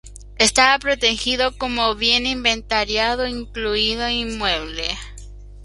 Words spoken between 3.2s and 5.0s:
incluido inmueble".